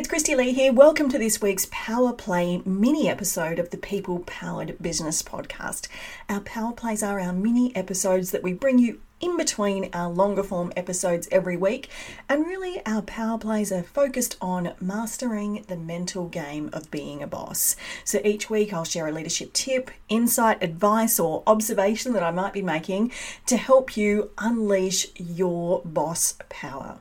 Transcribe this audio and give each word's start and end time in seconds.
it's 0.00 0.08
Christy 0.08 0.34
Lee 0.34 0.54
here. 0.54 0.72
Welcome 0.72 1.10
to 1.10 1.18
this 1.18 1.42
week's 1.42 1.68
Power 1.70 2.14
Play 2.14 2.62
mini 2.64 3.06
episode 3.06 3.58
of 3.58 3.68
the 3.68 3.76
People 3.76 4.20
Powered 4.20 4.78
Business 4.80 5.22
Podcast. 5.22 5.88
Our 6.26 6.40
Power 6.40 6.72
Plays 6.72 7.02
are 7.02 7.20
our 7.20 7.34
mini 7.34 7.76
episodes 7.76 8.30
that 8.30 8.42
we 8.42 8.54
bring 8.54 8.78
you 8.78 9.02
in 9.20 9.36
between 9.36 9.90
our 9.92 10.08
longer 10.08 10.42
form 10.42 10.72
episodes 10.74 11.28
every 11.30 11.58
week. 11.58 11.90
And 12.30 12.46
really, 12.46 12.80
our 12.86 13.02
power 13.02 13.36
plays 13.36 13.70
are 13.72 13.82
focused 13.82 14.38
on 14.40 14.72
mastering 14.80 15.66
the 15.68 15.76
mental 15.76 16.28
game 16.28 16.70
of 16.72 16.90
being 16.90 17.22
a 17.22 17.26
boss. 17.26 17.76
So 18.02 18.22
each 18.24 18.48
week, 18.48 18.72
I'll 18.72 18.84
share 18.84 19.06
a 19.06 19.12
leadership 19.12 19.52
tip, 19.52 19.90
insight, 20.08 20.62
advice, 20.62 21.20
or 21.20 21.42
observation 21.46 22.14
that 22.14 22.22
I 22.22 22.30
might 22.30 22.54
be 22.54 22.62
making 22.62 23.12
to 23.44 23.58
help 23.58 23.98
you 23.98 24.30
unleash 24.38 25.08
your 25.16 25.82
boss 25.84 26.36
power. 26.48 27.00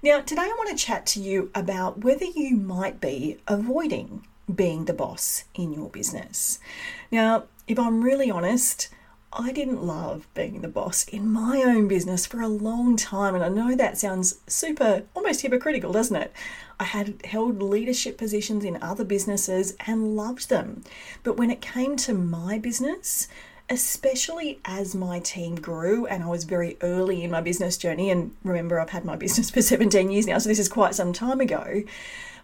Now, 0.00 0.20
today 0.20 0.42
I 0.42 0.54
want 0.56 0.70
to 0.70 0.84
chat 0.84 1.06
to 1.06 1.20
you 1.20 1.50
about 1.56 2.04
whether 2.04 2.24
you 2.24 2.54
might 2.54 3.00
be 3.00 3.38
avoiding 3.48 4.24
being 4.52 4.84
the 4.84 4.92
boss 4.92 5.42
in 5.54 5.72
your 5.72 5.88
business. 5.88 6.60
Now, 7.10 7.44
if 7.66 7.80
I'm 7.80 8.02
really 8.02 8.30
honest, 8.30 8.90
I 9.32 9.50
didn't 9.50 9.82
love 9.82 10.28
being 10.34 10.60
the 10.60 10.68
boss 10.68 11.08
in 11.08 11.28
my 11.28 11.64
own 11.66 11.88
business 11.88 12.26
for 12.26 12.40
a 12.40 12.46
long 12.46 12.96
time, 12.96 13.34
and 13.34 13.42
I 13.42 13.48
know 13.48 13.74
that 13.74 13.98
sounds 13.98 14.38
super, 14.46 15.02
almost 15.16 15.42
hypocritical, 15.42 15.90
doesn't 15.90 16.16
it? 16.16 16.32
I 16.78 16.84
had 16.84 17.20
held 17.26 17.60
leadership 17.60 18.16
positions 18.16 18.64
in 18.64 18.80
other 18.80 19.04
businesses 19.04 19.74
and 19.84 20.14
loved 20.14 20.48
them. 20.48 20.84
But 21.24 21.36
when 21.36 21.50
it 21.50 21.60
came 21.60 21.96
to 21.96 22.14
my 22.14 22.56
business, 22.56 23.26
especially 23.70 24.60
as 24.64 24.94
my 24.94 25.20
team 25.20 25.54
grew 25.56 26.06
and 26.06 26.22
I 26.22 26.28
was 26.28 26.44
very 26.44 26.76
early 26.80 27.22
in 27.22 27.30
my 27.30 27.40
business 27.40 27.76
journey, 27.76 28.10
and 28.10 28.34
remember, 28.42 28.80
I've 28.80 28.90
had 28.90 29.04
my 29.04 29.16
business 29.16 29.50
for 29.50 29.62
17 29.62 30.10
years 30.10 30.26
now, 30.26 30.38
so 30.38 30.48
this 30.48 30.58
is 30.58 30.68
quite 30.68 30.94
some 30.94 31.12
time 31.12 31.40
ago. 31.40 31.82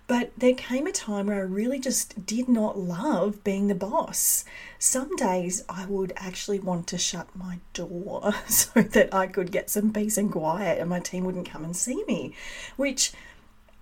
But 0.06 0.32
there 0.36 0.52
came 0.52 0.86
a 0.86 0.92
time 0.92 1.28
where 1.28 1.38
I 1.38 1.40
really 1.40 1.78
just 1.78 2.26
did 2.26 2.46
not 2.46 2.78
love 2.78 3.42
being 3.42 3.68
the 3.68 3.74
boss. 3.74 4.44
Some 4.78 5.16
days 5.16 5.64
I 5.66 5.86
would 5.86 6.12
actually 6.16 6.58
want 6.58 6.86
to 6.88 6.98
shut 6.98 7.26
my 7.34 7.60
door 7.72 8.34
so 8.46 8.82
that 8.82 9.14
I 9.14 9.26
could 9.26 9.50
get 9.50 9.70
some 9.70 9.94
peace 9.94 10.18
and 10.18 10.30
quiet 10.30 10.78
and 10.78 10.90
my 10.90 11.00
team 11.00 11.24
wouldn't 11.24 11.48
come 11.48 11.64
and 11.64 11.74
see 11.74 12.04
me, 12.04 12.34
which 12.76 13.12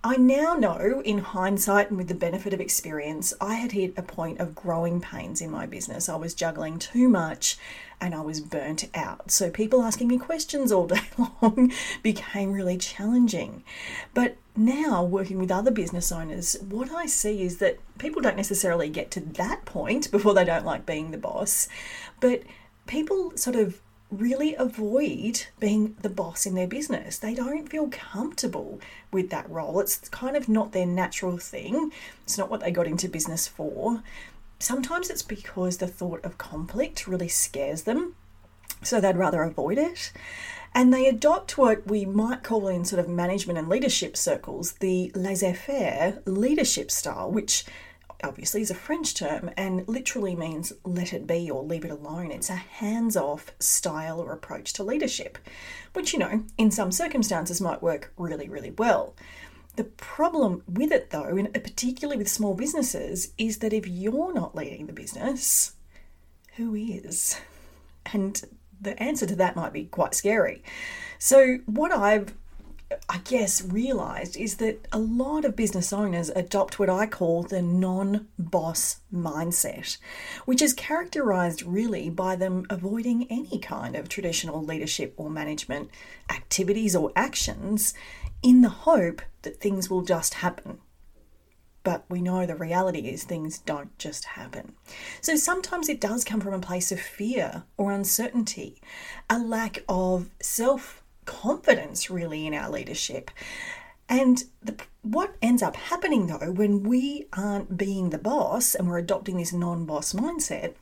I 0.05 0.17
now 0.17 0.55
know, 0.55 1.01
in 1.05 1.19
hindsight 1.19 1.87
and 1.87 1.97
with 1.97 2.09
the 2.09 2.13
benefit 2.13 2.53
of 2.53 2.59
experience, 2.59 3.33
I 3.39 3.53
had 3.53 3.71
hit 3.71 3.93
a 3.95 4.01
point 4.01 4.41
of 4.41 4.53
growing 4.53 4.99
pains 4.99 5.39
in 5.39 5.49
my 5.49 5.65
business. 5.65 6.09
I 6.09 6.17
was 6.17 6.33
juggling 6.33 6.77
too 6.77 7.07
much 7.07 7.57
and 8.01 8.13
I 8.13 8.19
was 8.19 8.41
burnt 8.41 8.89
out. 8.93 9.31
So, 9.31 9.49
people 9.49 9.81
asking 9.81 10.09
me 10.09 10.17
questions 10.17 10.73
all 10.73 10.87
day 10.87 11.03
long 11.17 11.71
became 12.01 12.51
really 12.51 12.77
challenging. 12.77 13.63
But 14.13 14.35
now, 14.57 15.05
working 15.05 15.39
with 15.39 15.51
other 15.51 15.71
business 15.71 16.11
owners, 16.11 16.57
what 16.67 16.91
I 16.91 17.05
see 17.05 17.41
is 17.41 17.59
that 17.59 17.79
people 17.97 18.21
don't 18.21 18.35
necessarily 18.35 18.89
get 18.89 19.09
to 19.11 19.21
that 19.21 19.63
point 19.63 20.11
before 20.11 20.33
they 20.33 20.43
don't 20.43 20.65
like 20.65 20.85
being 20.85 21.11
the 21.11 21.17
boss, 21.17 21.69
but 22.19 22.43
people 22.87 23.31
sort 23.37 23.55
of 23.55 23.79
really 24.19 24.55
avoid 24.55 25.45
being 25.59 25.95
the 26.01 26.09
boss 26.09 26.45
in 26.45 26.55
their 26.55 26.67
business. 26.67 27.17
They 27.17 27.33
don't 27.33 27.69
feel 27.69 27.87
comfortable 27.89 28.79
with 29.11 29.29
that 29.29 29.49
role. 29.49 29.79
It's 29.79 29.97
kind 30.09 30.35
of 30.35 30.47
not 30.47 30.71
their 30.71 30.85
natural 30.85 31.37
thing, 31.37 31.91
it's 32.23 32.37
not 32.37 32.49
what 32.49 32.61
they 32.61 32.71
got 32.71 32.87
into 32.87 33.07
business 33.07 33.47
for. 33.47 34.03
Sometimes 34.59 35.09
it's 35.09 35.21
because 35.21 35.77
the 35.77 35.87
thought 35.87 36.23
of 36.23 36.37
conflict 36.37 37.07
really 37.07 37.27
scares 37.27 37.83
them, 37.83 38.15
so 38.81 39.01
they'd 39.01 39.17
rather 39.17 39.43
avoid 39.43 39.77
it. 39.77 40.13
And 40.75 40.91
they 40.91 41.07
adopt 41.07 41.57
what 41.57 41.85
we 41.85 42.05
might 42.05 42.43
call 42.43 42.67
in 42.67 42.83
sort 42.85 42.99
of 42.99 43.07
management 43.07 43.59
and 43.59 43.69
leadership 43.69 44.17
circles 44.17 44.73
the 44.73 45.11
laissez 45.13 45.53
faire 45.53 46.21
leadership 46.25 46.89
style, 46.89 47.29
which 47.29 47.65
obviously 48.23 48.61
is 48.61 48.71
a 48.71 48.75
French 48.75 49.13
term 49.13 49.51
and 49.57 49.87
literally 49.87 50.35
means 50.35 50.73
let 50.83 51.13
it 51.13 51.27
be 51.27 51.49
or 51.49 51.63
leave 51.63 51.85
it 51.85 51.91
alone. 51.91 52.31
It's 52.31 52.49
a 52.49 52.55
hands 52.55 53.17
off 53.17 53.51
style 53.59 54.19
or 54.19 54.31
approach 54.31 54.73
to 54.73 54.83
leadership, 54.83 55.37
which, 55.93 56.13
you 56.13 56.19
know, 56.19 56.43
in 56.57 56.71
some 56.71 56.91
circumstances 56.91 57.61
might 57.61 57.83
work 57.83 58.13
really, 58.17 58.47
really 58.47 58.71
well. 58.71 59.15
The 59.75 59.85
problem 59.85 60.63
with 60.67 60.91
it, 60.91 61.09
though, 61.09 61.35
and 61.37 61.51
particularly 61.53 62.17
with 62.17 62.29
small 62.29 62.53
businesses, 62.53 63.33
is 63.37 63.57
that 63.59 63.73
if 63.73 63.87
you're 63.87 64.33
not 64.33 64.55
leading 64.55 64.85
the 64.85 64.93
business, 64.93 65.73
who 66.57 66.75
is? 66.75 67.39
And 68.13 68.41
the 68.79 69.01
answer 69.01 69.25
to 69.25 69.35
that 69.37 69.55
might 69.55 69.73
be 69.73 69.85
quite 69.85 70.13
scary. 70.13 70.61
So, 71.17 71.59
what 71.65 71.91
I've 71.91 72.35
I 73.09 73.19
guess, 73.19 73.63
realized 73.63 74.37
is 74.37 74.57
that 74.57 74.87
a 74.91 74.99
lot 74.99 75.45
of 75.45 75.55
business 75.55 75.93
owners 75.93 76.29
adopt 76.29 76.79
what 76.79 76.89
I 76.89 77.05
call 77.05 77.43
the 77.43 77.61
non 77.61 78.27
boss 78.37 78.97
mindset, 79.13 79.97
which 80.45 80.61
is 80.61 80.73
characterized 80.73 81.63
really 81.63 82.09
by 82.09 82.35
them 82.35 82.65
avoiding 82.69 83.27
any 83.29 83.59
kind 83.59 83.95
of 83.95 84.09
traditional 84.09 84.63
leadership 84.63 85.13
or 85.17 85.29
management 85.29 85.89
activities 86.29 86.95
or 86.95 87.11
actions 87.15 87.93
in 88.41 88.61
the 88.61 88.69
hope 88.69 89.21
that 89.43 89.59
things 89.59 89.89
will 89.89 90.01
just 90.01 90.35
happen. 90.35 90.79
But 91.83 92.05
we 92.09 92.21
know 92.21 92.45
the 92.45 92.55
reality 92.55 93.09
is 93.09 93.23
things 93.23 93.59
don't 93.59 93.97
just 93.99 94.23
happen. 94.23 94.73
So 95.21 95.35
sometimes 95.35 95.89
it 95.89 95.99
does 95.99 96.23
come 96.23 96.39
from 96.39 96.53
a 96.53 96.59
place 96.59 96.91
of 96.91 96.99
fear 96.99 97.63
or 97.75 97.91
uncertainty, 97.91 98.81
a 99.29 99.37
lack 99.37 99.83
of 99.89 100.29
self 100.41 101.02
confidence 101.25 102.09
really 102.09 102.45
in 102.47 102.53
our 102.53 102.69
leadership. 102.69 103.31
And 104.09 104.43
the, 104.61 104.75
what 105.01 105.35
ends 105.41 105.63
up 105.63 105.75
happening 105.75 106.27
though, 106.27 106.51
when 106.51 106.83
we 106.83 107.25
aren't 107.33 107.77
being 107.77 108.09
the 108.09 108.17
boss 108.17 108.75
and 108.75 108.87
we're 108.87 108.97
adopting 108.97 109.37
this 109.37 109.53
non 109.53 109.85
boss 109.85 110.13
mindset, 110.13 110.73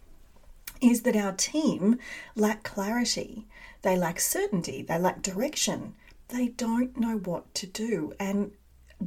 is 0.81 1.03
that 1.03 1.16
our 1.16 1.31
team 1.31 2.00
lack 2.35 2.63
clarity, 2.63 3.46
they 3.84 3.96
lack 3.96 4.19
certainty, 4.19 4.81
they 4.81 4.97
lack 4.97 5.22
direction, 5.22 5.94
they 6.29 6.47
don't 6.47 6.97
know 6.97 7.18
what 7.18 7.53
to 7.56 7.68
do. 7.68 8.13
And 8.19 8.52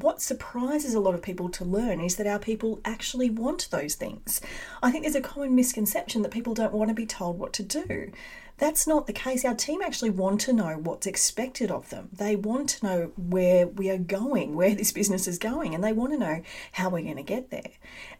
what 0.02 0.20
surprises 0.20 0.94
a 0.94 1.00
lot 1.00 1.14
of 1.14 1.22
people 1.22 1.48
to 1.50 1.64
learn 1.64 2.00
is 2.00 2.16
that 2.16 2.26
our 2.26 2.38
people 2.38 2.80
actually 2.84 3.30
want 3.30 3.68
those 3.70 3.94
things. 3.94 4.40
I 4.82 4.90
think 4.90 5.04
there's 5.04 5.14
a 5.14 5.20
common 5.20 5.54
misconception 5.54 6.22
that 6.22 6.32
people 6.32 6.54
don't 6.54 6.72
want 6.72 6.88
to 6.88 6.94
be 6.94 7.06
told 7.06 7.38
what 7.38 7.52
to 7.54 7.62
do. 7.62 8.10
That's 8.56 8.86
not 8.86 9.06
the 9.06 9.12
case. 9.12 9.44
Our 9.44 9.54
team 9.54 9.82
actually 9.82 10.10
want 10.10 10.40
to 10.42 10.52
know 10.52 10.78
what's 10.78 11.06
expected 11.06 11.70
of 11.70 11.90
them. 11.90 12.08
They 12.12 12.36
want 12.36 12.68
to 12.70 12.86
know 12.86 13.12
where 13.16 13.66
we 13.66 13.90
are 13.90 13.98
going, 13.98 14.54
where 14.54 14.74
this 14.74 14.92
business 14.92 15.26
is 15.26 15.38
going, 15.38 15.74
and 15.74 15.82
they 15.82 15.92
want 15.92 16.12
to 16.12 16.18
know 16.18 16.42
how 16.72 16.88
we're 16.88 17.02
going 17.02 17.16
to 17.16 17.22
get 17.22 17.50
there. 17.50 17.70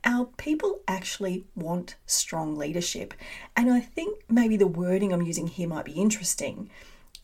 Our 0.05 0.27
people 0.37 0.81
actually 0.89 1.47
want 1.55 1.95
strong 2.07 2.57
leadership. 2.57 3.15
And 3.57 3.71
I 3.71 3.81
think 3.81 4.25
maybe 4.29 4.57
the 4.57 4.67
wording 4.67 5.13
I'm 5.13 5.23
using 5.23 5.47
here 5.47 5.69
might 5.69 5.85
be 5.85 5.93
interesting. 5.93 6.69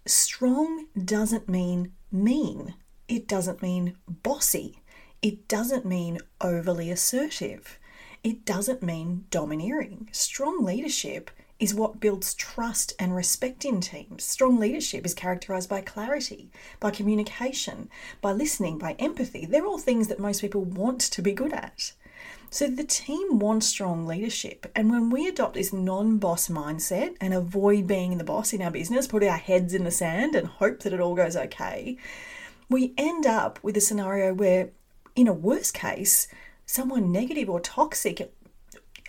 Strong 0.06 0.86
doesn't 1.04 1.48
mean 1.48 1.92
mean, 2.12 2.74
it 3.10 3.26
doesn't 3.26 3.60
mean 3.60 3.96
bossy, 4.08 4.80
it 5.20 5.48
doesn't 5.48 5.84
mean 5.84 6.18
overly 6.40 6.90
assertive. 6.90 7.78
It 8.22 8.44
doesn't 8.44 8.82
mean 8.82 9.24
domineering. 9.30 10.08
Strong 10.12 10.64
leadership 10.64 11.30
is 11.58 11.74
what 11.74 12.00
builds 12.00 12.34
trust 12.34 12.94
and 12.98 13.14
respect 13.14 13.64
in 13.64 13.80
teams. 13.80 14.24
Strong 14.24 14.58
leadership 14.58 15.04
is 15.04 15.12
characterized 15.12 15.68
by 15.68 15.80
clarity, 15.80 16.50
by 16.78 16.90
communication, 16.90 17.90
by 18.20 18.32
listening, 18.32 18.78
by 18.78 18.92
empathy. 18.98 19.44
They're 19.44 19.66
all 19.66 19.78
things 19.78 20.08
that 20.08 20.20
most 20.20 20.40
people 20.40 20.64
want 20.64 21.00
to 21.00 21.20
be 21.20 21.32
good 21.32 21.52
at. 21.52 21.92
So 22.48 22.66
the 22.66 22.84
team 22.84 23.38
wants 23.38 23.66
strong 23.66 24.06
leadership. 24.06 24.70
And 24.74 24.90
when 24.90 25.10
we 25.10 25.26
adopt 25.26 25.54
this 25.54 25.72
non 25.72 26.18
boss 26.18 26.48
mindset 26.48 27.16
and 27.20 27.34
avoid 27.34 27.86
being 27.86 28.18
the 28.18 28.24
boss 28.24 28.52
in 28.52 28.62
our 28.62 28.70
business, 28.70 29.06
put 29.06 29.22
our 29.22 29.36
heads 29.36 29.74
in 29.74 29.84
the 29.84 29.90
sand 29.90 30.34
and 30.34 30.46
hope 30.46 30.80
that 30.80 30.92
it 30.92 31.00
all 31.00 31.14
goes 31.14 31.36
okay, 31.36 31.96
we 32.70 32.94
end 32.96 33.26
up 33.26 33.58
with 33.62 33.76
a 33.76 33.80
scenario 33.80 34.32
where, 34.32 34.70
in 35.14 35.28
a 35.28 35.32
worst 35.32 35.74
case, 35.74 36.28
someone 36.64 37.12
negative 37.12 37.50
or 37.50 37.60
toxic 37.60 38.32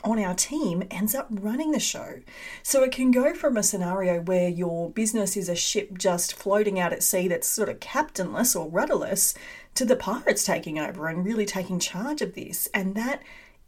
on 0.04 0.18
our 0.18 0.34
team 0.34 0.84
ends 0.90 1.14
up 1.14 1.28
running 1.30 1.72
the 1.72 1.80
show. 1.80 2.22
So 2.64 2.84
it 2.84 2.92
can 2.92 3.12
go 3.12 3.36
from 3.36 3.56
a 3.56 3.64
scenario 3.64 4.20
where 4.20 4.50
your 4.50 4.90
business 4.90 5.38
is 5.38 5.48
a 5.48 5.56
ship 5.56 5.96
just 5.98 6.34
floating 6.34 6.80
out 6.80 6.92
at 6.92 7.04
sea 7.04 7.28
that's 7.28 7.48
sort 7.48 7.70
of 7.70 7.80
captainless 7.80 8.56
or 8.56 8.68
rudderless 8.68 9.36
to 9.76 9.86
the 9.86 9.96
pirates 9.96 10.44
taking 10.44 10.80
over 10.80 11.08
and 11.08 11.24
really 11.24 11.46
taking 11.46 11.78
charge 11.78 12.24
of 12.24 12.34
this. 12.34 12.68
And 12.74 12.96
that 12.96 13.22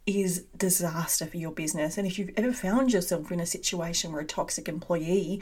is 0.06 0.44
disaster 0.56 1.24
for 1.26 1.38
your 1.38 1.52
business. 1.52 1.96
And 1.96 2.06
if 2.06 2.18
you've 2.18 2.32
ever 2.36 2.52
found 2.52 2.92
yourself 2.92 3.32
in 3.32 3.40
a 3.40 3.46
situation 3.46 4.12
where 4.12 4.20
a 4.22 4.26
toxic 4.26 4.68
employee 4.68 5.40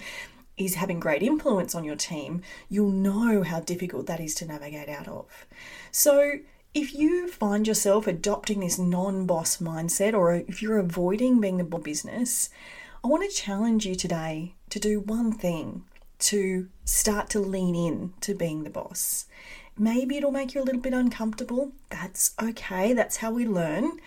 is 0.56 0.74
having 0.74 1.00
great 1.00 1.22
influence 1.22 1.74
on 1.74 1.84
your 1.84 1.96
team, 1.96 2.42
you'll 2.68 2.90
know 2.90 3.42
how 3.42 3.60
difficult 3.60 4.06
that 4.06 4.20
is 4.20 4.34
to 4.36 4.46
navigate 4.46 4.88
out 4.88 5.08
of. 5.08 5.46
So 5.90 6.38
if 6.74 6.94
you 6.94 7.28
find 7.28 7.66
yourself 7.66 8.06
adopting 8.06 8.60
this 8.60 8.78
non 8.78 9.26
boss 9.26 9.58
mindset 9.58 10.14
or 10.14 10.34
if 10.34 10.62
you're 10.62 10.78
avoiding 10.78 11.40
being 11.40 11.58
the 11.58 11.64
business, 11.64 12.48
I 13.04 13.08
want 13.08 13.28
to 13.28 13.36
challenge 13.36 13.84
you 13.84 13.94
today 13.94 14.54
to 14.70 14.78
do 14.78 15.00
one 15.00 15.32
thing 15.32 15.84
to 16.20 16.68
start 16.84 17.28
to 17.30 17.40
lean 17.40 17.74
in 17.74 18.14
to 18.20 18.34
being 18.34 18.62
the 18.62 18.70
boss. 18.70 19.26
Maybe 19.76 20.16
it'll 20.16 20.30
make 20.30 20.54
you 20.54 20.62
a 20.62 20.64
little 20.64 20.80
bit 20.80 20.94
uncomfortable. 20.94 21.72
That's 21.90 22.34
okay, 22.40 22.92
that's 22.92 23.18
how 23.18 23.32
we 23.32 23.46
learn. 23.46 23.98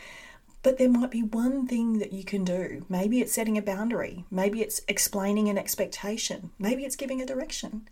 But 0.66 0.80
there 0.80 0.90
might 0.90 1.12
be 1.12 1.22
one 1.22 1.68
thing 1.68 2.00
that 2.00 2.12
you 2.12 2.24
can 2.24 2.44
do. 2.44 2.88
Maybe 2.90 3.22
it's 3.22 3.34
setting 3.34 3.56
a 3.56 3.62
boundary. 3.62 4.26
Maybe 4.32 4.64
it's 4.64 4.82
explaining 4.88 5.48
an 5.48 5.60
expectation. 5.60 6.50
Maybe 6.58 6.86
it's 6.86 6.96
giving 6.96 7.22
a 7.22 7.26
direction. 7.26 7.88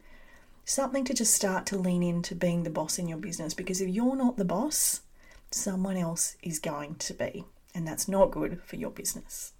Something 0.65 1.05
to 1.05 1.13
just 1.13 1.35
start 1.35 1.67
to 1.67 1.77
lean 1.77 2.01
into 2.01 2.33
being 2.33 2.63
the 2.63 2.71
boss 2.71 2.97
in 2.97 3.07
your 3.07 3.19
business 3.19 3.53
because 3.53 3.79
if 3.79 3.89
you're 3.89 4.15
not 4.15 4.37
the 4.37 4.43
boss, 4.43 5.01
someone 5.51 5.97
else 5.97 6.35
is 6.41 6.57
going 6.57 6.95
to 6.95 7.13
be. 7.13 7.45
And 7.75 7.87
that's 7.87 8.07
not 8.07 8.31
good 8.31 8.59
for 8.63 8.77
your 8.77 8.89
business. 8.89 9.53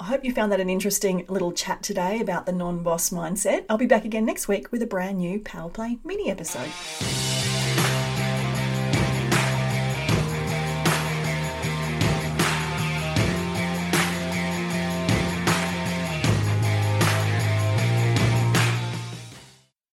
I 0.00 0.06
hope 0.06 0.24
you 0.24 0.32
found 0.32 0.50
that 0.50 0.60
an 0.60 0.68
interesting 0.68 1.24
little 1.28 1.52
chat 1.52 1.84
today 1.84 2.20
about 2.20 2.46
the 2.46 2.52
non 2.52 2.82
boss 2.82 3.10
mindset. 3.10 3.64
I'll 3.70 3.78
be 3.78 3.86
back 3.86 4.04
again 4.04 4.26
next 4.26 4.48
week 4.48 4.72
with 4.72 4.82
a 4.82 4.86
brand 4.86 5.18
new 5.18 5.38
Power 5.38 5.70
Play 5.70 6.00
mini 6.02 6.32
episode. 6.32 6.72